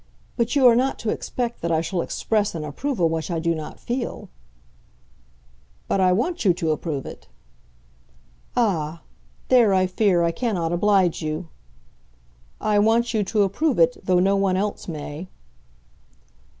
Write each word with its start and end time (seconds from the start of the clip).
But 0.35 0.55
you 0.55 0.65
are 0.65 0.75
not 0.75 0.97
to 0.97 1.11
expect 1.11 1.61
that 1.61 1.71
I 1.71 1.81
shall 1.81 2.01
express 2.01 2.55
an 2.55 2.63
approval 2.63 3.07
which 3.07 3.29
I 3.29 3.37
do 3.37 3.53
not 3.53 3.79
feel." 3.79 4.29
"But 5.87 5.99
I 6.01 6.11
want 6.11 6.43
you 6.43 6.55
to 6.55 6.71
approve 6.71 7.05
it." 7.05 7.27
"Ah! 8.57 9.03
there, 9.49 9.75
I 9.75 9.85
fear, 9.85 10.23
I 10.23 10.31
cannot 10.31 10.73
oblige 10.73 11.21
you." 11.21 11.49
"I 12.59 12.79
want 12.79 13.13
you 13.13 13.23
to 13.25 13.43
approve 13.43 13.77
it, 13.77 13.95
though 14.03 14.17
no 14.17 14.35
one 14.35 14.57
else 14.57 14.87
may." 14.87 15.27